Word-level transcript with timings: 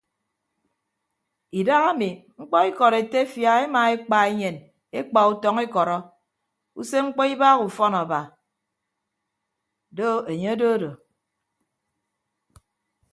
Idahami 1.59 2.09
mkpọ 2.39 2.57
ikọd 2.69 2.93
etefia 3.01 3.51
emaekpa 3.65 4.17
enyen 4.29 4.57
ekpa 4.99 5.19
utọñ 5.31 5.55
ekọrọ 5.65 5.97
usemkpọ 6.79 7.21
ibagha 7.33 7.61
ufọn 7.67 7.93
aba 8.01 8.19
do 9.97 10.09
enye 10.31 10.49
ododo. 10.55 10.91